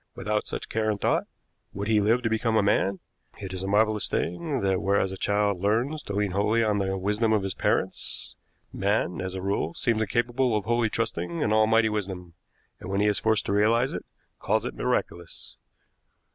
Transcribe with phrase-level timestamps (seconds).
[0.15, 1.27] Without such care and thought,
[1.73, 2.97] would he live to become a man?
[3.39, 6.97] It is a marvelous thing that, whereas a child learns to lean wholly on the
[6.97, 8.33] wisdom of his parents,
[8.73, 12.33] man, as a rule, seems incapable of wholly trusting an Almighty wisdom;
[12.79, 14.03] and, when he is forced to realize it,
[14.39, 15.55] calls it miraculous.